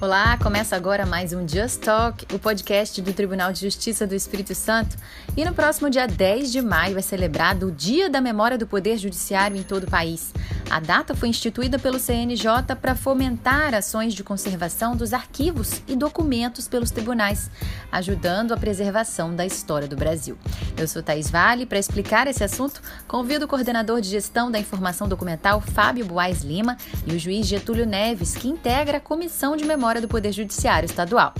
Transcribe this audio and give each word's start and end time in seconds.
Olá, 0.00 0.36
começa 0.38 0.74
agora 0.74 1.06
mais 1.06 1.32
um 1.32 1.48
Just 1.48 1.80
Talk, 1.80 2.26
o 2.34 2.38
podcast 2.38 3.00
do 3.00 3.12
Tribunal 3.12 3.52
de 3.52 3.60
Justiça 3.60 4.04
do 4.06 4.14
Espírito 4.14 4.52
Santo. 4.54 4.96
E 5.36 5.44
no 5.44 5.54
próximo 5.54 5.88
dia 5.88 6.06
10 6.06 6.50
de 6.50 6.60
maio 6.60 6.98
é 6.98 7.00
celebrado 7.00 7.68
o 7.68 7.72
Dia 7.72 8.10
da 8.10 8.20
Memória 8.20 8.58
do 8.58 8.66
Poder 8.66 8.98
Judiciário 8.98 9.56
em 9.56 9.62
todo 9.62 9.84
o 9.84 9.90
país. 9.90 10.32
A 10.70 10.80
data 10.80 11.14
foi 11.14 11.28
instituída 11.28 11.78
pelo 11.78 11.98
CNJ 11.98 12.74
para 12.80 12.94
fomentar 12.94 13.74
ações 13.74 14.14
de 14.14 14.24
conservação 14.24 14.96
dos 14.96 15.12
arquivos 15.12 15.82
e 15.86 15.94
documentos 15.94 16.66
pelos 16.66 16.90
tribunais, 16.90 17.50
ajudando 17.92 18.52
a 18.52 18.56
preservação 18.56 19.34
da 19.34 19.46
história 19.46 19.86
do 19.86 19.96
Brasil. 19.96 20.36
Eu 20.76 20.88
sou 20.88 21.02
Thais 21.02 21.30
Vale. 21.30 21.66
Para 21.66 21.78
explicar 21.78 22.26
esse 22.26 22.42
assunto, 22.42 22.82
convido 23.06 23.44
o 23.44 23.48
coordenador 23.48 24.00
de 24.00 24.08
gestão 24.08 24.50
da 24.50 24.58
informação 24.58 25.08
documental, 25.08 25.60
Fábio 25.60 26.04
Boaz 26.04 26.42
Lima, 26.42 26.76
e 27.06 27.14
o 27.14 27.18
juiz 27.18 27.46
Getúlio 27.46 27.86
Neves, 27.86 28.34
que 28.34 28.48
integra 28.48 28.98
a 28.98 29.00
Comissão 29.00 29.56
de 29.56 29.64
Memória 29.64 30.00
do 30.00 30.08
Poder 30.08 30.32
Judiciário 30.32 30.86
Estadual. 30.86 31.34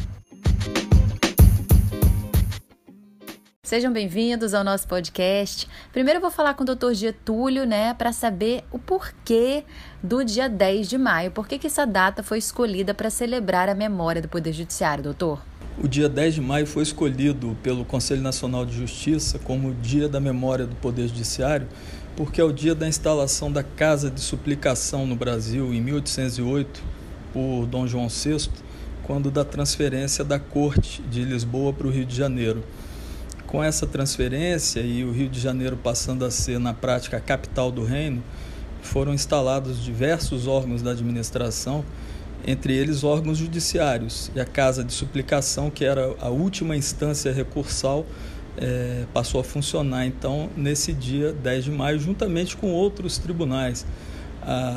Sejam 3.74 3.92
bem-vindos 3.92 4.54
ao 4.54 4.62
nosso 4.62 4.86
podcast. 4.86 5.66
Primeiro 5.92 6.18
eu 6.18 6.20
vou 6.20 6.30
falar 6.30 6.54
com 6.54 6.62
o 6.62 6.64
Dr. 6.64 6.92
Getúlio, 6.92 7.66
né, 7.66 7.92
para 7.92 8.12
saber 8.12 8.62
o 8.70 8.78
porquê 8.78 9.64
do 10.00 10.24
dia 10.24 10.48
10 10.48 10.88
de 10.88 10.96
maio. 10.96 11.32
Por 11.32 11.48
que, 11.48 11.58
que 11.58 11.66
essa 11.66 11.84
data 11.84 12.22
foi 12.22 12.38
escolhida 12.38 12.94
para 12.94 13.10
celebrar 13.10 13.68
a 13.68 13.74
memória 13.74 14.22
do 14.22 14.28
Poder 14.28 14.52
Judiciário, 14.52 15.02
doutor? 15.02 15.42
O 15.76 15.88
dia 15.88 16.08
10 16.08 16.34
de 16.36 16.40
maio 16.40 16.68
foi 16.68 16.84
escolhido 16.84 17.56
pelo 17.64 17.84
Conselho 17.84 18.22
Nacional 18.22 18.64
de 18.64 18.76
Justiça 18.76 19.40
como 19.40 19.70
o 19.70 19.74
Dia 19.74 20.08
da 20.08 20.20
Memória 20.20 20.68
do 20.68 20.76
Poder 20.76 21.08
Judiciário, 21.08 21.66
porque 22.14 22.40
é 22.40 22.44
o 22.44 22.52
dia 22.52 22.76
da 22.76 22.86
instalação 22.86 23.50
da 23.50 23.64
Casa 23.64 24.08
de 24.08 24.20
Suplicação 24.20 25.04
no 25.04 25.16
Brasil 25.16 25.74
em 25.74 25.80
1808 25.80 26.80
por 27.32 27.66
Dom 27.66 27.88
João 27.88 28.06
VI, 28.06 28.48
quando 29.02 29.32
da 29.32 29.44
transferência 29.44 30.24
da 30.24 30.38
Corte 30.38 31.02
de 31.02 31.24
Lisboa 31.24 31.72
para 31.72 31.88
o 31.88 31.90
Rio 31.90 32.06
de 32.06 32.14
Janeiro. 32.14 32.62
Com 33.54 33.62
essa 33.62 33.86
transferência 33.86 34.80
e 34.80 35.04
o 35.04 35.12
Rio 35.12 35.28
de 35.28 35.38
Janeiro 35.38 35.76
passando 35.76 36.24
a 36.24 36.30
ser, 36.32 36.58
na 36.58 36.74
prática, 36.74 37.18
a 37.18 37.20
capital 37.20 37.70
do 37.70 37.84
reino, 37.84 38.20
foram 38.82 39.14
instalados 39.14 39.80
diversos 39.80 40.48
órgãos 40.48 40.82
da 40.82 40.90
administração, 40.90 41.84
entre 42.44 42.74
eles 42.74 43.04
órgãos 43.04 43.38
judiciários. 43.38 44.28
E 44.34 44.40
a 44.40 44.44
Casa 44.44 44.82
de 44.82 44.92
Suplicação, 44.92 45.70
que 45.70 45.84
era 45.84 46.16
a 46.20 46.30
última 46.30 46.76
instância 46.76 47.32
recursal, 47.32 48.04
é, 48.56 49.04
passou 49.14 49.40
a 49.40 49.44
funcionar 49.44 50.04
então 50.04 50.50
nesse 50.56 50.92
dia 50.92 51.32
10 51.32 51.66
de 51.66 51.70
maio, 51.70 52.00
juntamente 52.00 52.56
com 52.56 52.72
outros 52.72 53.18
tribunais. 53.18 53.86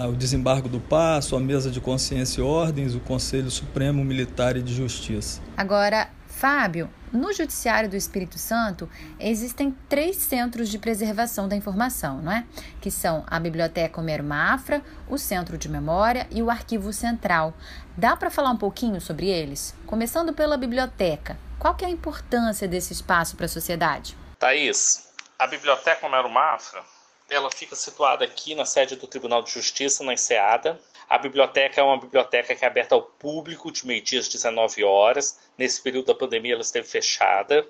o 0.08 0.14
desembargo 0.14 0.70
do 0.70 0.80
Passo, 0.80 1.36
a 1.36 1.40
Mesa 1.40 1.72
de 1.72 1.82
Consciência 1.82 2.42
e 2.42 2.44
Ordens, 2.44 2.94
o 2.94 3.00
Conselho 3.00 3.50
Supremo 3.50 4.06
Militar 4.06 4.56
e 4.56 4.62
de 4.62 4.72
Justiça. 4.72 5.42
Agora, 5.58 6.10
Fábio, 6.38 6.88
no 7.12 7.34
Judiciário 7.34 7.90
do 7.90 7.96
Espírito 7.96 8.38
Santo 8.38 8.88
existem 9.20 9.76
três 9.90 10.18
centros 10.18 10.70
de 10.70 10.78
preservação 10.78 11.48
da 11.48 11.56
informação, 11.56 12.22
não 12.22 12.32
é? 12.32 12.46
Que 12.80 12.92
são 12.92 13.26
a 13.26 13.40
Biblioteca 13.40 14.00
Homero 14.00 14.24
Mafra, 14.24 14.84
o 15.10 15.18
Centro 15.18 15.58
de 15.58 15.68
Memória 15.68 16.28
e 16.30 16.44
o 16.44 16.52
Arquivo 16.52 16.94
Central. 16.94 17.56
Dá 17.98 18.16
para 18.16 18.30
falar 18.30 18.52
um 18.52 18.58
pouquinho 18.58 19.02
sobre 19.02 19.28
eles? 19.28 19.74
Começando 19.88 20.32
pela 20.32 20.58
biblioteca. 20.58 21.40
Qual 21.58 21.74
que 21.74 21.84
é 21.84 21.88
a 21.88 21.92
importância 21.92 22.68
desse 22.68 22.94
espaço 22.94 23.36
para 23.36 23.48
a 23.48 23.50
sociedade? 23.50 24.16
Thaís, 24.38 25.10
a 25.40 25.48
Biblioteca 25.48 26.06
Homero 26.06 26.30
Mafra, 26.30 26.84
ela 27.32 27.50
fica 27.50 27.76
situada 27.76 28.24
aqui 28.24 28.54
na 28.54 28.64
sede 28.64 28.96
do 28.96 29.08
Tribunal 29.08 29.42
de 29.42 29.50
Justiça, 29.50 30.04
na 30.04 30.14
Enseada, 30.14 30.80
a 31.10 31.18
biblioteca 31.18 31.80
é 31.80 31.84
uma 31.84 31.98
biblioteca 31.98 32.54
que 32.54 32.66
é 32.66 32.68
aberta 32.68 32.94
ao 32.94 33.02
público 33.02 33.72
de 33.72 33.88
meio-dia 33.88 34.20
às 34.20 34.28
19 34.28 34.84
horas. 34.84 35.40
Nesse 35.58 35.82
período 35.82 36.08
da 36.08 36.16
pandemia, 36.16 36.54
ela 36.54 36.62
esteve 36.62 36.88
fechada. 36.88 37.66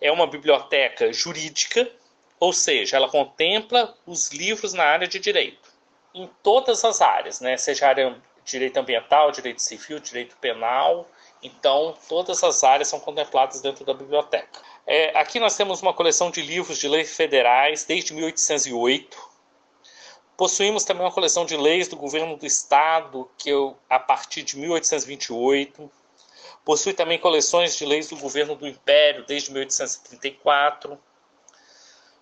É 0.00 0.10
uma 0.12 0.26
biblioteca 0.26 1.12
jurídica, 1.12 1.90
ou 2.38 2.52
seja, 2.52 2.96
ela 2.96 3.08
contempla 3.08 3.94
os 4.06 4.30
livros 4.30 4.72
na 4.72 4.84
área 4.84 5.08
de 5.08 5.18
direito, 5.18 5.70
em 6.14 6.30
todas 6.42 6.84
as 6.84 7.00
áreas, 7.00 7.40
né? 7.40 7.56
seja 7.56 7.88
área 7.88 8.16
direito 8.44 8.78
ambiental, 8.78 9.30
direito 9.30 9.60
civil, 9.60 9.98
direito 9.98 10.36
penal. 10.36 11.08
Então, 11.42 11.96
todas 12.08 12.42
as 12.44 12.62
áreas 12.62 12.88
são 12.88 13.00
contempladas 13.00 13.60
dentro 13.60 13.84
da 13.84 13.92
biblioteca. 13.92 14.60
É, 14.86 15.18
aqui 15.18 15.38
nós 15.40 15.56
temos 15.56 15.82
uma 15.82 15.92
coleção 15.92 16.30
de 16.30 16.40
livros 16.40 16.78
de 16.78 16.88
leis 16.88 17.14
federais 17.14 17.84
desde 17.84 18.14
1808 18.14 19.29
Possuímos 20.40 20.84
também 20.84 21.04
uma 21.04 21.12
coleção 21.12 21.44
de 21.44 21.54
leis 21.54 21.86
do 21.86 21.96
governo 21.96 22.34
do 22.34 22.46
estado, 22.46 23.30
que 23.36 23.50
eu, 23.50 23.76
a 23.90 23.98
partir 23.98 24.42
de 24.42 24.56
1828. 24.56 25.92
Possui 26.64 26.94
também 26.94 27.18
coleções 27.18 27.76
de 27.76 27.84
leis 27.84 28.08
do 28.08 28.16
governo 28.16 28.56
do 28.56 28.66
império, 28.66 29.26
desde 29.26 29.52
1834. 29.52 30.98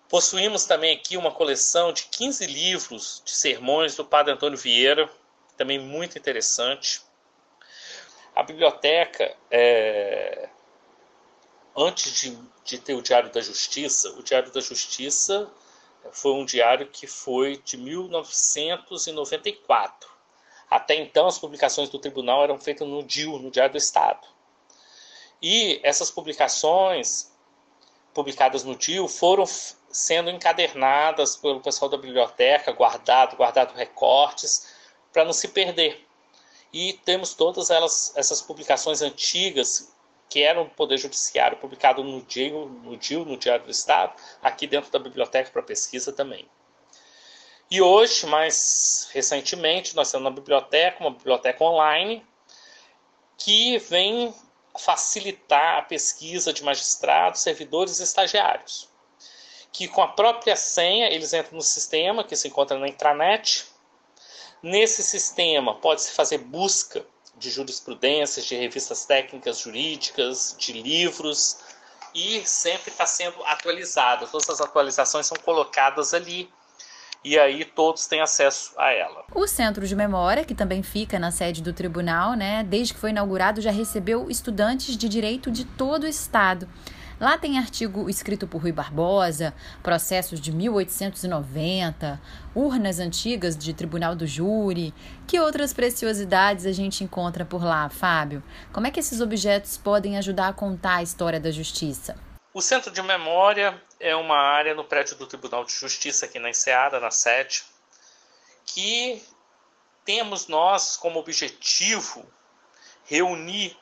Possuímos 0.09 0.65
também 0.65 0.93
aqui 0.97 1.15
uma 1.15 1.31
coleção 1.31 1.93
de 1.93 2.07
15 2.07 2.45
livros 2.45 3.21
de 3.23 3.31
sermões 3.31 3.95
do 3.95 4.03
padre 4.03 4.33
Antônio 4.33 4.57
Vieira, 4.57 5.09
também 5.55 5.79
muito 5.79 6.17
interessante. 6.17 7.01
A 8.35 8.43
biblioteca, 8.43 9.33
é... 9.49 10.49
antes 11.73 12.11
de, 12.19 12.37
de 12.65 12.79
ter 12.79 12.95
o 12.95 13.01
Diário 13.01 13.31
da 13.31 13.39
Justiça, 13.39 14.09
o 14.09 14.23
Diário 14.23 14.51
da 14.51 14.59
Justiça 14.59 15.49
foi 16.11 16.33
um 16.33 16.45
diário 16.45 16.87
que 16.87 17.07
foi 17.07 17.57
de 17.57 17.77
1994. 17.77 20.09
Até 20.69 20.95
então, 20.95 21.27
as 21.27 21.39
publicações 21.39 21.89
do 21.89 21.99
tribunal 21.99 22.43
eram 22.43 22.59
feitas 22.59 22.87
no 22.87 23.03
DIU, 23.03 23.39
no 23.39 23.49
Diário 23.49 23.71
do 23.73 23.77
Estado. 23.77 24.27
E 25.41 25.79
essas 25.83 26.11
publicações, 26.11 27.31
publicadas 28.13 28.63
no 28.63 28.75
DIU, 28.75 29.07
foram 29.07 29.45
sendo 29.91 30.29
encadernadas 30.29 31.35
pelo 31.35 31.61
pessoal 31.61 31.89
da 31.89 31.97
biblioteca, 31.97 32.71
guardado, 32.71 33.35
guardado 33.35 33.73
recortes, 33.73 34.67
para 35.11 35.25
não 35.25 35.33
se 35.33 35.47
perder. 35.47 36.05
E 36.71 36.93
temos 36.93 37.33
todas 37.33 37.71
elas, 37.71 38.13
essas 38.15 38.41
publicações 38.41 39.01
antigas 39.01 39.91
que 40.29 40.43
era 40.43 40.61
um 40.61 40.69
Poder 40.69 40.97
Judiciário, 40.97 41.57
publicado 41.57 42.03
no 42.03 42.21
DIL, 42.21 42.69
no, 42.83 43.25
no 43.25 43.37
Diário 43.37 43.65
do 43.65 43.71
Estado, 43.71 44.13
aqui 44.41 44.67
dentro 44.67 44.91
da 44.91 44.99
Biblioteca 44.99 45.49
para 45.49 45.63
Pesquisa 45.63 46.13
também. 46.13 46.47
E 47.71 47.81
hoje, 47.81 48.25
mais 48.27 49.09
recentemente, 49.11 49.95
nós 49.95 50.11
temos 50.11 50.25
uma 50.25 50.31
biblioteca, 50.31 50.99
uma 51.01 51.11
biblioteca 51.11 51.63
online, 51.63 52.25
que 53.37 53.77
vem 53.79 54.33
facilitar 54.77 55.77
a 55.77 55.81
pesquisa 55.81 56.53
de 56.53 56.63
magistrados, 56.63 57.41
servidores 57.41 57.99
e 57.99 58.03
estagiários. 58.03 58.87
Que 59.71 59.87
com 59.87 60.01
a 60.01 60.07
própria 60.07 60.55
senha, 60.55 61.09
eles 61.09 61.33
entram 61.33 61.55
no 61.55 61.61
sistema, 61.61 62.23
que 62.23 62.35
se 62.35 62.47
encontra 62.47 62.77
na 62.77 62.87
intranet. 62.87 63.65
Nesse 64.61 65.03
sistema, 65.03 65.75
pode-se 65.75 66.11
fazer 66.11 66.39
busca 66.39 67.05
de 67.39 67.49
jurisprudências, 67.49 68.45
de 68.45 68.55
revistas 68.55 69.05
técnicas 69.05 69.59
jurídicas, 69.59 70.55
de 70.59 70.73
livros, 70.73 71.57
e 72.13 72.45
sempre 72.45 72.91
está 72.91 73.05
sendo 73.05 73.43
atualizada. 73.45 74.27
Todas 74.27 74.49
as 74.49 74.61
atualizações 74.61 75.25
são 75.25 75.37
colocadas 75.43 76.13
ali 76.13 76.49
e 77.23 77.37
aí 77.37 77.65
todos 77.65 78.07
têm 78.07 78.21
acesso 78.21 78.73
a 78.77 78.91
ela. 78.91 79.25
O 79.33 79.45
Centro 79.45 79.85
de 79.85 79.95
Memória, 79.95 80.45
que 80.45 80.55
também 80.55 80.81
fica 80.81 81.19
na 81.19 81.31
sede 81.31 81.61
do 81.61 81.73
tribunal, 81.73 82.33
né, 82.33 82.63
desde 82.63 82.93
que 82.93 82.99
foi 82.99 83.09
inaugurado 83.09 83.61
já 83.61 83.71
recebeu 83.71 84.29
estudantes 84.29 84.95
de 84.95 85.09
direito 85.09 85.51
de 85.51 85.65
todo 85.65 86.03
o 86.03 86.07
estado. 86.07 86.67
Lá 87.19 87.37
tem 87.37 87.59
artigo 87.59 88.09
escrito 88.09 88.47
por 88.47 88.61
Rui 88.61 88.71
Barbosa, 88.71 89.53
processos 89.83 90.39
de 90.39 90.53
1890, 90.53 92.21
urnas 92.55 92.97
antigas 92.97 93.57
de 93.57 93.73
Tribunal 93.73 94.15
do 94.15 94.25
Júri. 94.25 94.93
Que 95.27 95.37
outras 95.37 95.73
preciosidades 95.73 96.65
a 96.65 96.71
gente 96.71 97.03
encontra 97.03 97.43
por 97.43 97.61
lá, 97.61 97.89
Fábio? 97.89 98.41
Como 98.71 98.87
é 98.87 98.91
que 98.91 99.01
esses 99.01 99.19
objetos 99.19 99.75
podem 99.75 100.17
ajudar 100.17 100.47
a 100.47 100.53
contar 100.53 100.95
a 100.95 101.03
história 101.03 101.41
da 101.41 101.51
justiça? 101.51 102.15
O 102.53 102.61
Centro 102.61 102.89
de 102.89 103.01
Memória 103.01 103.79
é 103.99 104.15
uma 104.15 104.37
área 104.37 104.73
no 104.73 104.85
prédio 104.85 105.17
do 105.17 105.27
Tribunal 105.27 105.65
de 105.65 105.73
Justiça 105.73 106.25
aqui 106.25 106.39
na 106.39 106.49
Enseada, 106.49 107.01
na 107.01 107.11
sede, 107.11 107.63
que 108.65 109.21
temos 110.05 110.47
nós 110.47 110.95
como 110.95 111.19
objetivo 111.19 112.25
reunir, 113.03 113.75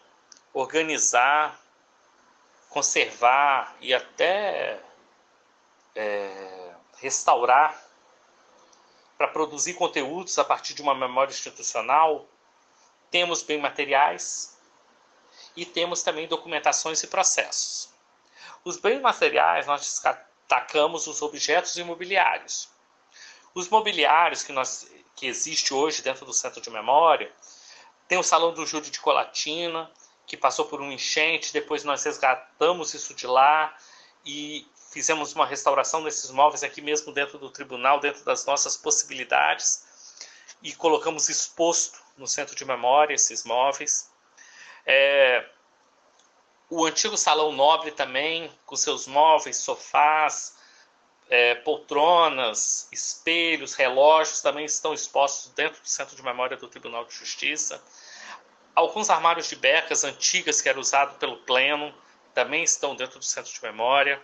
organizar, 0.53 1.59
conservar 2.77 3.75
e 3.81 3.91
até 3.91 4.79
é, 5.95 6.75
restaurar 6.99 7.75
para 9.17 9.27
produzir 9.27 9.73
conteúdos 9.73 10.37
a 10.37 10.45
partir 10.45 10.75
de 10.75 10.83
uma 10.83 10.93
memória 10.93 11.31
institucional, 11.31 12.27
temos 13.09 13.41
bem 13.41 13.59
materiais 13.59 14.55
e 15.55 15.65
temos 15.65 16.03
também 16.03 16.27
documentações 16.27 17.01
e 17.01 17.07
processos. 17.07 17.89
Os 18.63 18.77
bens 18.77 19.01
materiais 19.01 19.65
nós 19.65 19.81
destacamos 19.81 21.07
os 21.07 21.23
objetos 21.23 21.75
imobiliários. 21.77 22.69
Os 23.55 23.69
mobiliários 23.69 24.43
que, 24.43 24.51
nós, 24.51 24.87
que 25.15 25.25
existe 25.25 25.73
hoje 25.73 26.03
dentro 26.03 26.27
do 26.27 26.33
centro 26.33 26.61
de 26.61 26.69
memória 26.69 27.33
Tem 28.07 28.19
o 28.19 28.23
Salão 28.23 28.53
do 28.53 28.67
Júri 28.67 28.91
de 28.91 28.99
Colatina, 28.99 29.91
que 30.27 30.35
passou 30.35 30.65
por 30.65 30.81
um 30.81 30.91
enchente, 30.91 31.53
depois 31.53 31.85
nós 31.85 32.03
resgatamos 32.03 32.93
isso 32.93 33.13
de 33.13 33.25
lá 33.25 33.75
e 34.25 34.67
fizemos 34.91 35.33
uma 35.33 35.45
restauração 35.45 36.03
desses 36.03 36.29
móveis 36.29 36.63
aqui 36.63 36.81
mesmo 36.81 37.13
dentro 37.13 37.39
do 37.39 37.49
tribunal, 37.49 37.99
dentro 37.99 38.25
das 38.25 38.45
nossas 38.45 38.75
possibilidades, 38.75 39.85
e 40.61 40.73
colocamos 40.75 41.29
exposto 41.29 41.99
no 42.17 42.27
centro 42.27 42.55
de 42.55 42.65
memória 42.65 43.13
esses 43.13 43.45
móveis. 43.45 44.11
É, 44.85 45.47
o 46.69 46.85
antigo 46.85 47.15
Salão 47.15 47.53
Nobre 47.53 47.91
também, 47.91 48.51
com 48.65 48.75
seus 48.75 49.07
móveis, 49.07 49.57
sofás, 49.57 50.57
é, 51.29 51.55
poltronas, 51.55 52.89
espelhos, 52.91 53.75
relógios, 53.75 54.41
também 54.41 54.65
estão 54.65 54.93
expostos 54.93 55.53
dentro 55.53 55.81
do 55.81 55.87
Centro 55.87 56.15
de 56.15 56.23
Memória 56.23 56.57
do 56.57 56.67
Tribunal 56.67 57.05
de 57.05 57.13
Justiça. 57.13 57.81
Alguns 58.77 59.09
armários 59.09 59.49
de 59.49 59.55
becas 59.55 60.03
antigas 60.03 60.61
que 60.61 60.69
eram 60.69 60.81
usados 60.81 61.17
pelo 61.17 61.37
Pleno 61.37 61.91
também 62.31 62.63
estão 62.63 62.95
dentro 62.95 63.17
do 63.17 63.25
Centro 63.25 63.51
de 63.51 63.63
Memória. 63.63 64.21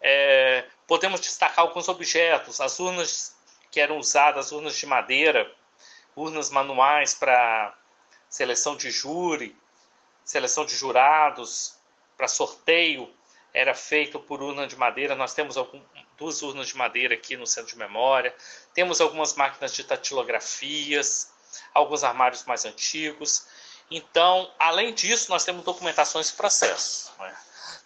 É, 0.00 0.64
podemos 0.84 1.20
destacar 1.20 1.60
alguns 1.60 1.86
objetos, 1.86 2.60
as 2.60 2.80
urnas 2.80 3.36
que 3.70 3.78
eram 3.78 3.98
usadas, 3.98 4.50
urnas 4.50 4.76
de 4.76 4.84
madeira, 4.84 5.48
urnas 6.16 6.50
manuais 6.50 7.14
para 7.14 7.72
seleção 8.28 8.76
de 8.76 8.90
júri, 8.90 9.56
seleção 10.24 10.66
de 10.66 10.74
jurados, 10.74 11.76
para 12.16 12.26
sorteio, 12.26 13.14
era 13.54 13.74
feito 13.76 14.18
por 14.18 14.42
urna 14.42 14.66
de 14.66 14.74
madeira. 14.74 15.14
Nós 15.14 15.34
temos 15.34 15.56
algum, 15.56 15.80
duas 16.18 16.42
urnas 16.42 16.66
de 16.66 16.76
madeira 16.76 17.14
aqui 17.14 17.36
no 17.36 17.46
centro 17.46 17.70
de 17.70 17.78
memória. 17.78 18.34
Temos 18.74 19.00
algumas 19.00 19.34
máquinas 19.34 19.72
de 19.72 19.84
tatilografias, 19.84 21.30
alguns 21.72 22.02
armários 22.02 22.44
mais 22.44 22.64
antigos. 22.64 23.46
Então, 23.94 24.50
além 24.58 24.94
disso, 24.94 25.30
nós 25.30 25.44
temos 25.44 25.62
documentações 25.64 26.30
e 26.30 26.32
processos. 26.32 27.10
Né? 27.18 27.36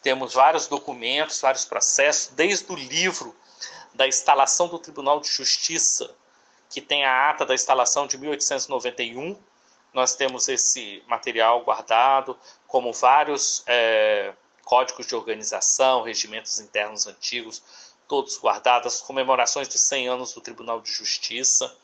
Temos 0.01 0.35
vários 0.35 0.69
documentos, 0.69 1.41
vários 1.41 1.65
processos, 1.65 2.29
desde 2.29 2.71
o 2.71 2.77
livro 2.77 3.35
da 3.93 4.07
instalação 4.07 4.69
do 4.69 4.79
Tribunal 4.79 5.19
de 5.19 5.29
Justiça, 5.29 6.15
que 6.71 6.81
tem 6.81 7.05
a 7.05 7.31
ata 7.31 7.45
da 7.45 7.55
instalação 7.55 8.07
de 8.07 8.17
1891, 8.19 9.37
nós 9.93 10.15
temos 10.15 10.47
esse 10.49 11.03
material 11.09 11.65
guardado, 11.65 12.39
como 12.69 12.93
vários 12.93 13.65
é, 13.67 14.33
códigos 14.65 15.07
de 15.07 15.17
organização, 15.17 16.03
regimentos 16.03 16.61
internos 16.61 17.09
antigos, 17.09 17.63
todos 18.07 18.39
guardados, 18.39 19.01
comemorações 19.01 19.69
de 19.69 19.79
100 19.79 20.09
anos 20.09 20.33
do 20.33 20.41
Tribunal 20.41 20.81
de 20.81 20.93
Justiça. 20.93 21.75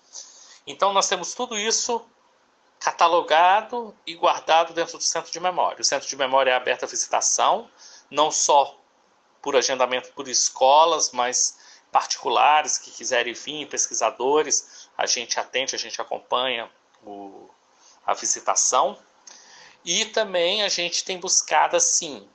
Então, 0.65 0.93
nós 0.93 1.09
temos 1.09 1.35
tudo 1.35 1.59
isso 1.59 2.07
catalogado 2.83 3.97
e 4.05 4.15
guardado 4.15 4.75
dentro 4.75 4.99
do 4.99 5.05
centro 5.05 5.31
de 5.31 5.39
memória. 5.39 5.81
O 5.81 5.85
centro 5.85 6.09
de 6.09 6.17
memória 6.17 6.51
é 6.51 6.55
aberto 6.55 6.85
à 6.85 6.87
visitação, 6.87 7.71
não 8.11 8.31
só 8.31 8.77
por 9.41 9.55
agendamento 9.55 10.13
por 10.13 10.27
escolas, 10.29 11.13
mas 11.13 11.59
particulares 11.93 12.79
que 12.79 12.91
quiserem 12.91 13.35
vir, 13.35 13.69
pesquisadores, 13.69 14.89
a 14.99 15.07
gente 15.07 15.39
atende, 15.39 15.77
a 15.77 15.79
gente 15.79 16.01
acompanha 16.01 16.69
o, 17.05 17.49
a 18.05 18.15
visitação. 18.15 18.99
E 19.85 20.07
também 20.07 20.63
a 20.63 20.69
gente 20.69 21.05
tem 21.05 21.19
buscado, 21.19 21.77
assim, 21.77 22.29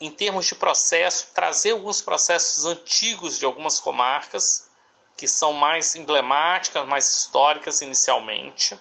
em 0.00 0.10
termos 0.10 0.46
de 0.46 0.54
processo, 0.54 1.28
trazer 1.34 1.72
alguns 1.72 2.00
processos 2.00 2.64
antigos 2.64 3.38
de 3.38 3.44
algumas 3.44 3.80
comarcas, 3.80 4.68
que 5.16 5.28
são 5.28 5.52
mais 5.52 5.94
emblemáticas, 5.94 6.86
mais 6.86 7.10
históricas 7.10 7.80
inicialmente. 7.80 8.78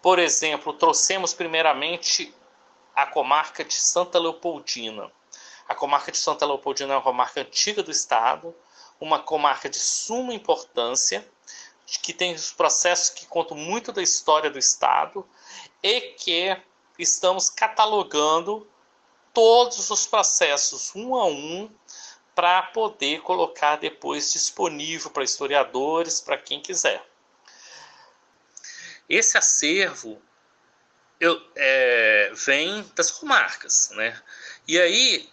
Por 0.00 0.18
exemplo, 0.18 0.72
trouxemos 0.72 1.34
primeiramente 1.34 2.34
a 2.94 3.06
comarca 3.06 3.64
de 3.64 3.74
Santa 3.74 4.18
Leopoldina. 4.18 5.10
A 5.68 5.74
comarca 5.74 6.12
de 6.12 6.18
Santa 6.18 6.46
Leopoldina 6.46 6.94
é 6.94 6.96
uma 6.96 7.02
comarca 7.02 7.40
antiga 7.40 7.82
do 7.82 7.90
estado, 7.90 8.54
uma 9.00 9.18
comarca 9.18 9.68
de 9.68 9.78
suma 9.78 10.32
importância, 10.32 11.28
que 11.86 12.12
tem 12.12 12.34
os 12.34 12.52
processos 12.52 13.10
que 13.10 13.26
contam 13.26 13.56
muito 13.56 13.92
da 13.92 14.02
história 14.02 14.50
do 14.50 14.58
Estado 14.58 15.26
e 15.82 16.00
que 16.00 16.56
estamos 16.98 17.48
catalogando 17.48 18.66
todos 19.32 19.90
os 19.90 20.06
processos 20.06 20.92
um 20.96 21.14
a 21.14 21.26
um 21.26 21.70
para 22.36 22.64
poder 22.64 23.22
colocar 23.22 23.76
depois 23.76 24.30
disponível 24.30 25.10
para 25.10 25.24
historiadores, 25.24 26.20
para 26.20 26.36
quem 26.36 26.60
quiser. 26.60 27.02
Esse 29.08 29.38
acervo 29.38 30.20
eu, 31.18 31.40
é, 31.56 32.30
vem 32.34 32.82
das 32.94 33.10
comarcas, 33.10 33.88
né? 33.92 34.20
E 34.68 34.78
aí 34.78 35.32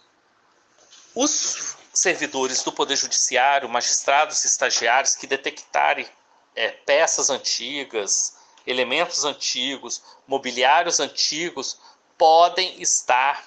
os 1.14 1.76
servidores 1.92 2.62
do 2.62 2.72
Poder 2.72 2.96
Judiciário, 2.96 3.68
magistrados 3.68 4.42
estagiários 4.46 5.14
que 5.14 5.26
detectarem 5.26 6.08
é, 6.56 6.70
peças 6.70 7.28
antigas, 7.28 8.38
elementos 8.66 9.26
antigos, 9.26 10.02
mobiliários 10.26 11.00
antigos, 11.00 11.78
podem 12.16 12.80
estar 12.80 13.44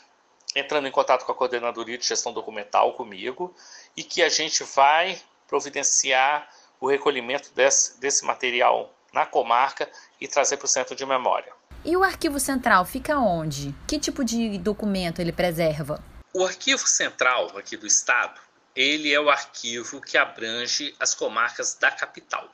entrando 0.56 0.88
em 0.88 0.92
contato 0.92 1.26
com 1.26 1.32
a 1.32 1.36
coordenadoria 1.36 1.98
de 1.98 2.06
gestão 2.06 2.34
documental 2.34 2.94
comigo 2.94 3.54
e 3.96 4.04
que 4.04 4.22
a 4.24 4.30
gente 4.30 4.64
vai 4.64 5.20
providenciar 5.48 6.50
o 6.80 6.88
recolhimento 6.88 7.52
desse, 7.54 8.00
desse 8.00 8.26
material 8.26 8.94
na 9.14 9.26
comarca 9.26 9.90
e 10.20 10.28
trazer 10.28 10.58
para 10.58 10.66
o 10.66 10.70
centro 10.70 10.96
de 10.96 11.06
memória. 11.06 11.52
E 11.84 11.96
o 11.96 12.04
arquivo 12.04 12.40
central 12.40 12.86
fica 12.86 13.18
onde? 13.18 13.74
Que 13.88 14.00
tipo 14.00 14.24
de 14.24 14.58
documento 14.58 15.20
ele 15.20 15.32
preserva? 15.32 16.04
O 16.34 16.46
arquivo 16.46 16.86
central 16.88 17.58
aqui 17.58 17.78
do 17.78 17.88
estado, 17.88 18.40
ele 18.76 19.12
é 19.12 19.20
o 19.20 19.30
arquivo 19.30 20.02
que 20.02 20.18
abrange 20.18 20.96
as 21.00 21.16
comarcas 21.16 21.76
da 21.76 21.90
capital. 21.90 22.52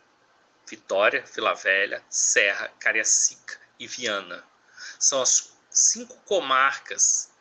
Vitória, 0.69 1.23
Vila 1.33 1.53
Velha, 1.53 2.01
Serra, 2.09 2.71
Cariacica 2.79 3.57
e 3.79 3.87
Viana. 3.87 4.43
São 4.97 5.21
as 5.21 5.51
cinco 5.69 6.15
comarcas 6.25 7.32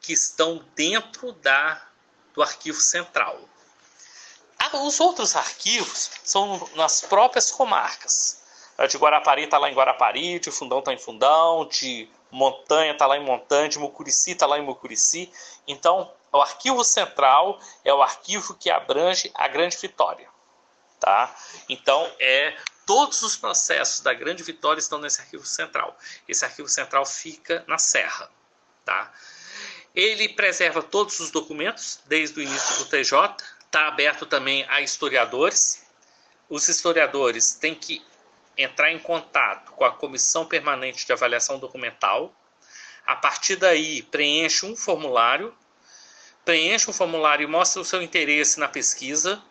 que 0.00 0.12
estão 0.12 0.64
dentro 0.74 1.32
da, 1.32 1.82
do 2.34 2.42
arquivo 2.42 2.80
central. 2.80 3.38
Os 4.72 5.00
outros 5.00 5.36
arquivos 5.36 6.10
são 6.24 6.68
nas 6.74 7.00
próprias 7.00 7.50
comarcas. 7.50 8.42
A 8.76 8.86
de 8.86 8.96
Guarapari 8.96 9.44
está 9.44 9.58
lá 9.58 9.70
em 9.70 9.74
Guarapari, 9.74 10.38
de 10.38 10.50
Fundão 10.50 10.80
está 10.80 10.92
em 10.92 10.98
Fundão, 10.98 11.66
de 11.66 12.08
Montanha 12.30 12.92
está 12.92 13.06
lá 13.06 13.16
em 13.16 13.24
Montanha, 13.24 13.68
de 13.68 13.78
Mucurici 13.78 14.32
está 14.32 14.46
lá 14.46 14.58
em 14.58 14.62
Mucurici. 14.62 15.32
Então, 15.66 16.12
o 16.32 16.40
arquivo 16.40 16.84
central 16.84 17.58
é 17.84 17.92
o 17.92 18.02
arquivo 18.02 18.54
que 18.54 18.70
abrange 18.70 19.30
a 19.34 19.48
Grande 19.48 19.76
Vitória. 19.76 20.28
Tá? 21.00 21.34
Então, 21.68 22.10
é 22.18 22.56
todos 22.84 23.22
os 23.22 23.36
processos 23.36 24.00
da 24.00 24.12
Grande 24.12 24.42
Vitória 24.42 24.80
estão 24.80 24.98
nesse 24.98 25.20
arquivo 25.20 25.46
central. 25.46 25.96
Esse 26.26 26.44
arquivo 26.44 26.68
central 26.68 27.04
fica 27.06 27.64
na 27.66 27.78
Serra. 27.78 28.30
Tá? 28.84 29.12
Ele 29.94 30.28
preserva 30.28 30.82
todos 30.82 31.18
os 31.20 31.30
documentos, 31.30 32.00
desde 32.06 32.38
o 32.38 32.42
início 32.42 32.76
do 32.78 32.90
TJ, 32.90 33.34
está 33.64 33.88
aberto 33.88 34.26
também 34.26 34.64
a 34.68 34.80
historiadores. 34.80 35.84
Os 36.48 36.68
historiadores 36.68 37.54
têm 37.54 37.74
que 37.74 38.02
entrar 38.56 38.90
em 38.90 38.98
contato 38.98 39.72
com 39.72 39.84
a 39.84 39.92
Comissão 39.92 40.44
Permanente 40.44 41.06
de 41.06 41.12
Avaliação 41.12 41.58
Documental. 41.58 42.34
A 43.06 43.14
partir 43.14 43.56
daí, 43.56 44.02
preenche 44.02 44.66
um 44.66 44.76
formulário, 44.76 45.54
preenche 46.44 46.90
um 46.90 46.92
formulário 46.92 47.44
e 47.44 47.46
mostra 47.46 47.80
o 47.80 47.84
seu 47.84 48.02
interesse 48.02 48.58
na 48.58 48.68
pesquisa, 48.68 49.42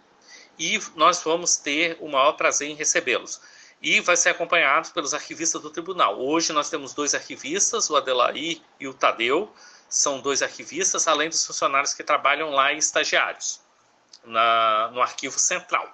e 0.59 0.79
nós 0.95 1.21
vamos 1.23 1.57
ter 1.57 1.97
o 1.99 2.09
maior 2.09 2.33
prazer 2.33 2.69
em 2.69 2.75
recebê-los. 2.75 3.39
E 3.81 4.01
vai 4.01 4.17
ser 4.17 4.29
acompanhado 4.29 4.89
pelos 4.91 5.13
arquivistas 5.13 5.61
do 5.61 5.69
tribunal. 5.69 6.19
Hoje 6.19 6.51
nós 6.51 6.69
temos 6.69 6.93
dois 6.93 7.13
arquivistas, 7.13 7.89
o 7.89 7.95
Adelaí 7.95 8.61
e 8.79 8.87
o 8.87 8.93
Tadeu, 8.93 9.53
são 9.89 10.19
dois 10.19 10.41
arquivistas, 10.41 11.07
além 11.07 11.29
dos 11.29 11.45
funcionários 11.45 11.93
que 11.93 12.03
trabalham 12.03 12.49
lá 12.49 12.73
e 12.73 12.77
estagiários 12.77 13.59
na, 14.23 14.89
no 14.91 15.01
arquivo 15.01 15.39
central. 15.39 15.87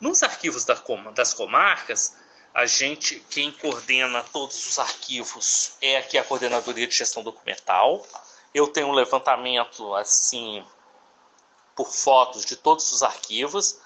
Nos 0.00 0.22
arquivos 0.22 0.64
da, 0.64 0.74
das 1.14 1.34
comarcas, 1.34 2.16
a 2.54 2.66
gente, 2.66 3.20
quem 3.30 3.52
coordena 3.52 4.24
todos 4.32 4.66
os 4.66 4.78
arquivos 4.78 5.72
é 5.80 5.98
aqui 5.98 6.18
a 6.18 6.24
Coordenadoria 6.24 6.86
de 6.86 6.94
Gestão 6.94 7.22
Documental. 7.22 8.04
Eu 8.52 8.68
tenho 8.68 8.88
um 8.88 8.92
levantamento 8.92 9.94
assim 9.94 10.64
por 11.76 11.92
fotos 11.92 12.44
de 12.44 12.56
todos 12.56 12.90
os 12.92 13.02
arquivos. 13.02 13.78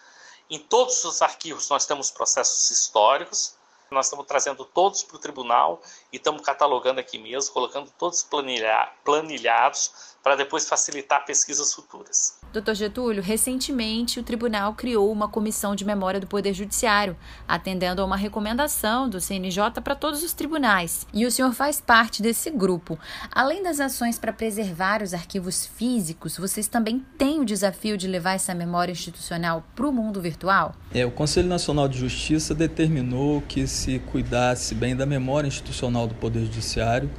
Em 0.48 0.58
todos 0.58 1.04
os 1.04 1.20
arquivos 1.20 1.68
nós 1.68 1.84
temos 1.84 2.10
processos 2.10 2.70
históricos. 2.70 3.54
Nós 3.94 4.06
estamos 4.06 4.26
trazendo 4.26 4.64
todos 4.64 5.02
para 5.04 5.16
o 5.16 5.20
tribunal 5.20 5.80
e 6.12 6.16
estamos 6.16 6.42
catalogando 6.42 7.00
aqui 7.00 7.16
mesmo, 7.16 7.54
colocando 7.54 7.90
todos 7.96 8.22
planilha 8.24 8.92
planilhados 9.04 10.13
para 10.24 10.36
depois 10.36 10.66
facilitar 10.66 11.26
pesquisas 11.26 11.74
futuras. 11.74 12.38
Doutor 12.50 12.74
Getúlio, 12.74 13.22
recentemente 13.22 14.18
o 14.18 14.22
tribunal 14.22 14.72
criou 14.72 15.12
uma 15.12 15.28
comissão 15.28 15.74
de 15.76 15.84
memória 15.84 16.18
do 16.18 16.26
Poder 16.26 16.54
Judiciário, 16.54 17.14
atendendo 17.46 18.00
a 18.00 18.04
uma 18.06 18.16
recomendação 18.16 19.06
do 19.06 19.20
CNJ 19.20 19.82
para 19.82 19.94
todos 19.94 20.22
os 20.22 20.32
tribunais. 20.32 21.06
E 21.12 21.26
o 21.26 21.30
senhor 21.30 21.52
faz 21.52 21.78
parte 21.78 22.22
desse 22.22 22.50
grupo. 22.50 22.98
Além 23.30 23.62
das 23.62 23.80
ações 23.80 24.18
para 24.18 24.32
preservar 24.32 25.02
os 25.02 25.12
arquivos 25.12 25.66
físicos, 25.66 26.38
vocês 26.38 26.68
também 26.68 27.04
têm 27.18 27.40
o 27.40 27.44
desafio 27.44 27.98
de 27.98 28.08
levar 28.08 28.32
essa 28.32 28.54
memória 28.54 28.92
institucional 28.92 29.62
para 29.76 29.86
o 29.86 29.92
mundo 29.92 30.22
virtual? 30.22 30.74
É, 30.94 31.04
o 31.04 31.10
Conselho 31.10 31.48
Nacional 31.48 31.86
de 31.86 31.98
Justiça 31.98 32.54
determinou 32.54 33.42
que 33.42 33.66
se 33.66 33.98
cuidasse 33.98 34.74
bem 34.74 34.96
da 34.96 35.04
memória 35.04 35.48
institucional 35.48 36.06
do 36.06 36.14
Poder 36.14 36.40
Judiciário 36.40 37.10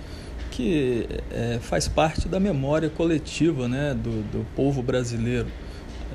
que 0.56 1.06
é, 1.32 1.60
faz 1.62 1.86
parte 1.86 2.30
da 2.30 2.40
memória 2.40 2.90
coletiva 2.90 3.68
né, 3.68 3.94
do, 3.94 4.24
do 4.32 4.46
povo 4.56 4.82
brasileiro, 4.82 5.48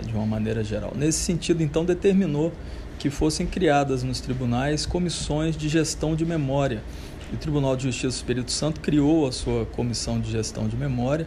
de 0.03 0.15
uma 0.15 0.25
maneira 0.25 0.65
geral. 0.65 0.95
Nesse 0.97 1.19
sentido, 1.19 1.63
então, 1.63 1.85
determinou 1.85 2.51
que 2.99 3.11
fossem 3.11 3.47
criadas 3.47 4.03
nos 4.03 4.19
tribunais 4.21 4.87
comissões 4.87 5.59
de 5.59 5.69
gestão 5.69 6.17
de 6.17 6.25
memória. 6.25 6.83
o 7.31 7.37
Tribunal 7.37 7.77
de 7.77 7.83
Justiça 7.83 8.09
do 8.09 8.13
Espírito 8.13 8.51
Santo 8.51 8.81
criou 8.81 9.27
a 9.27 9.33
sua 9.33 9.67
comissão 9.67 10.19
de 10.19 10.31
gestão 10.31 10.67
de 10.67 10.77
memória, 10.77 11.27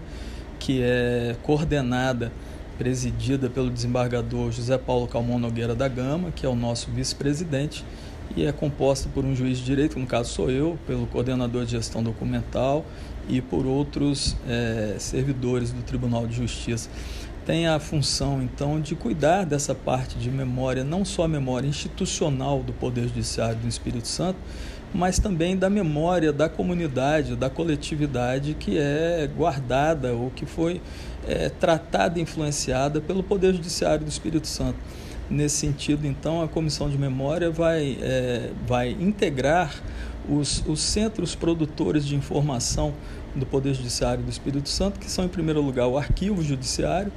que 0.60 0.82
é 0.82 1.36
coordenada, 1.44 2.32
presidida 2.80 3.48
pelo 3.48 3.70
desembargador 3.70 4.52
José 4.52 4.76
Paulo 4.80 5.08
Calmon 5.08 5.38
Nogueira 5.38 5.76
da 5.76 5.88
Gama, 5.88 6.32
que 6.32 6.48
é 6.48 6.50
o 6.50 6.56
nosso 6.56 6.90
vice-presidente, 6.90 7.86
e 8.36 8.46
é 8.46 8.52
composta 8.52 9.10
por 9.14 9.24
um 9.24 9.36
juiz 9.36 9.60
de 9.60 9.66
direito, 9.66 10.00
no 10.00 10.08
caso 10.08 10.34
sou 10.34 10.50
eu, 10.50 10.78
pelo 10.88 11.06
coordenador 11.08 11.66
de 11.66 11.72
gestão 11.72 12.02
documental 12.02 12.86
e 13.30 13.42
por 13.42 13.66
outros 13.66 14.36
é, 14.48 14.96
servidores 14.98 15.72
do 15.72 15.82
Tribunal 15.82 16.26
de 16.28 16.36
Justiça. 16.36 16.90
Tem 17.46 17.68
a 17.68 17.78
função, 17.78 18.42
então, 18.42 18.80
de 18.80 18.96
cuidar 18.96 19.46
dessa 19.46 19.76
parte 19.76 20.18
de 20.18 20.32
memória, 20.32 20.84
não 20.84 21.04
só 21.04 21.26
a 21.26 21.28
memória 21.28 21.68
institucional 21.68 22.64
do 22.64 22.72
Poder 22.72 23.04
Judiciário 23.04 23.58
do 23.58 23.68
Espírito 23.68 24.08
Santo, 24.08 24.38
mas 24.94 25.20
também 25.20 25.58
da 25.58 25.70
memória 25.70 26.32
da 26.32 26.48
comunidade, 26.48 27.36
da 27.36 27.50
coletividade 27.50 28.54
que 28.54 28.78
é 28.78 29.30
guardada 29.36 30.14
ou 30.14 30.30
que 30.30 30.46
foi 30.46 30.80
é, 31.28 31.50
tratada 31.50 32.20
e 32.20 32.22
influenciada 32.22 33.02
pelo 33.02 33.24
Poder 33.24 33.54
Judiciário 33.54 34.06
do 34.06 34.10
Espírito 34.10 34.48
Santo. 34.48 34.78
Nesse 35.30 35.58
sentido, 35.58 36.06
então, 36.06 36.42
a 36.42 36.48
Comissão 36.48 36.90
de 36.90 36.98
Memória 36.98 37.50
vai, 37.50 37.98
é, 38.02 38.52
vai 38.68 38.92
integrar 38.92 39.74
os, 40.30 40.64
os 40.68 40.82
centros 40.82 41.34
produtores 41.36 42.06
de 42.06 42.16
informação 42.16 42.94
do 43.36 43.46
Poder 43.46 43.74
Judiciário 43.74 44.24
do 44.24 44.30
Espírito 44.30 44.70
Santo, 44.70 45.00
que 45.00 45.10
são, 45.10 45.26
em 45.26 45.30
primeiro 45.30 45.62
lugar, 45.62 45.88
o 45.88 45.98
Arquivo 45.98 46.44
Judiciário, 46.44 47.12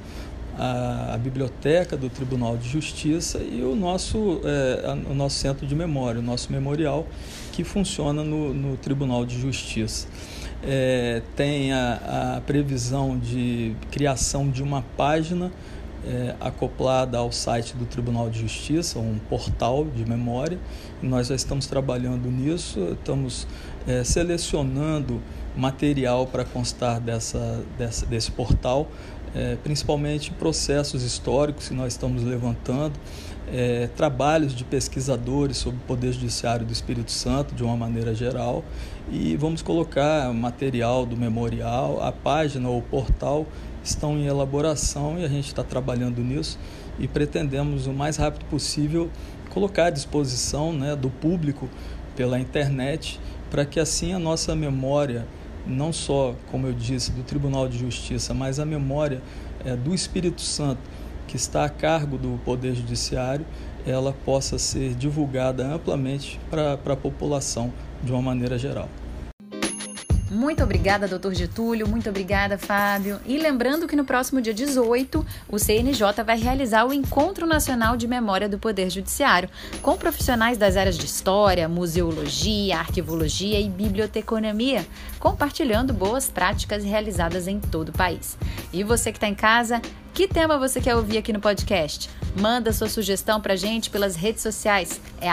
a, 0.57 1.13
a 1.13 1.17
Biblioteca 1.17 1.95
do 1.95 2.09
Tribunal 2.09 2.57
de 2.57 2.67
Justiça 2.67 3.39
e 3.39 3.61
o 3.61 3.75
nosso, 3.75 4.41
é, 4.43 5.09
o 5.09 5.13
nosso 5.13 5.35
centro 5.35 5.67
de 5.67 5.75
memória, 5.75 6.19
o 6.19 6.23
nosso 6.23 6.51
memorial, 6.51 7.05
que 7.51 7.63
funciona 7.63 8.23
no, 8.23 8.53
no 8.53 8.77
Tribunal 8.77 9.25
de 9.25 9.39
Justiça. 9.39 10.07
É, 10.63 11.21
tem 11.35 11.71
a, 11.71 12.37
a 12.37 12.41
previsão 12.41 13.17
de 13.17 13.75
criação 13.91 14.49
de 14.49 14.63
uma 14.63 14.81
página 14.95 15.51
é, 16.07 16.35
acoplada 16.39 17.17
ao 17.17 17.31
site 17.31 17.75
do 17.75 17.85
Tribunal 17.85 18.29
de 18.29 18.39
Justiça, 18.39 18.97
um 18.97 19.19
portal 19.29 19.85
de 19.85 20.05
memória. 20.05 20.57
nós 21.01 21.27
já 21.27 21.35
estamos 21.35 21.67
trabalhando 21.67 22.31
nisso, 22.31 22.79
estamos 22.93 23.45
é, 23.85 24.03
selecionando 24.03 25.21
material 25.55 26.25
para 26.27 26.45
constar 26.45 27.01
dessa, 27.01 27.61
dessa, 27.77 28.05
desse 28.05 28.31
portal, 28.31 28.87
é, 29.35 29.57
principalmente 29.57 30.31
processos 30.31 31.03
históricos 31.03 31.67
que 31.67 31.73
nós 31.73 31.93
estamos 31.93 32.23
levantando, 32.23 32.93
é, 33.51 33.87
trabalhos 33.95 34.53
de 34.53 34.63
pesquisadores 34.63 35.57
sobre 35.57 35.79
o 35.79 35.87
Poder 35.87 36.11
Judiciário 36.13 36.65
do 36.65 36.71
Espírito 36.71 37.11
Santo, 37.11 37.55
de 37.55 37.63
uma 37.63 37.75
maneira 37.75 38.13
geral, 38.13 38.63
e 39.09 39.35
vamos 39.37 39.61
colocar 39.61 40.33
material 40.33 41.05
do 41.05 41.15
memorial, 41.15 42.01
a 42.01 42.11
página 42.11 42.69
ou 42.69 42.81
portal 42.81 43.45
estão 43.87 44.17
em 44.17 44.25
elaboração 44.25 45.17
e 45.19 45.25
a 45.25 45.27
gente 45.27 45.47
está 45.47 45.63
trabalhando 45.63 46.21
nisso 46.21 46.59
e 46.99 47.07
pretendemos 47.07 47.87
o 47.87 47.93
mais 47.93 48.17
rápido 48.17 48.45
possível 48.45 49.09
colocar 49.49 49.85
à 49.85 49.89
disposição 49.89 50.73
né, 50.73 50.95
do 50.95 51.09
público 51.09 51.69
pela 52.15 52.39
internet 52.39 53.19
para 53.49 53.65
que 53.65 53.79
assim 53.79 54.13
a 54.13 54.19
nossa 54.19 54.55
memória, 54.55 55.25
não 55.65 55.93
só, 55.93 56.35
como 56.51 56.67
eu 56.67 56.73
disse, 56.73 57.11
do 57.11 57.23
Tribunal 57.23 57.67
de 57.67 57.77
Justiça, 57.77 58.33
mas 58.33 58.59
a 58.59 58.65
memória 58.65 59.21
é, 59.65 59.75
do 59.75 59.93
Espírito 59.93 60.41
Santo, 60.41 60.81
que 61.27 61.35
está 61.35 61.65
a 61.65 61.69
cargo 61.69 62.17
do 62.17 62.39
Poder 62.43 62.75
Judiciário, 62.75 63.45
ela 63.85 64.13
possa 64.25 64.57
ser 64.57 64.93
divulgada 64.95 65.65
amplamente 65.65 66.39
para 66.49 66.73
a 66.73 66.95
população 66.95 67.71
de 68.03 68.11
uma 68.11 68.21
maneira 68.21 68.57
geral. 68.57 68.89
Muito 70.29 70.61
obrigada, 70.61 71.07
doutor 71.07 71.33
Getúlio. 71.33 71.87
Muito 71.87 72.09
obrigada, 72.09 72.57
Fábio. 72.57 73.19
E 73.25 73.37
lembrando 73.37 73.87
que 73.87 73.95
no 73.95 74.03
próximo 74.03 74.41
dia 74.41 74.53
18, 74.53 75.25
o 75.47 75.57
CNJ 75.57 76.23
vai 76.25 76.37
realizar 76.37 76.85
o 76.85 76.93
Encontro 76.93 77.45
Nacional 77.45 77.95
de 77.95 78.07
Memória 78.07 78.49
do 78.49 78.59
Poder 78.59 78.89
Judiciário, 78.89 79.49
com 79.81 79.95
profissionais 79.95 80.57
das 80.57 80.75
áreas 80.75 80.97
de 80.97 81.05
História, 81.05 81.69
Museologia, 81.69 82.77
Arquivologia 82.77 83.59
e 83.59 83.69
Biblioteconomia, 83.69 84.85
compartilhando 85.17 85.93
boas 85.93 86.29
práticas 86.29 86.83
realizadas 86.83 87.47
em 87.47 87.59
todo 87.59 87.89
o 87.89 87.93
país. 87.93 88.37
E 88.73 88.83
você 88.83 89.11
que 89.11 89.17
está 89.17 89.29
em 89.29 89.35
casa, 89.35 89.81
que 90.13 90.27
tema 90.27 90.57
você 90.57 90.81
quer 90.81 90.95
ouvir 90.95 91.19
aqui 91.19 91.31
no 91.31 91.39
podcast? 91.39 92.09
Manda 92.39 92.73
sua 92.73 92.89
sugestão 92.89 93.39
pra 93.39 93.55
gente 93.55 93.89
pelas 93.89 94.15
redes 94.15 94.41
sociais. 94.41 94.99
É 95.21 95.29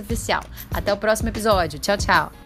Oficial. 0.00 0.42
Até 0.70 0.92
o 0.92 0.96
próximo 0.96 1.30
episódio. 1.30 1.78
Tchau, 1.78 1.96
tchau. 1.96 2.41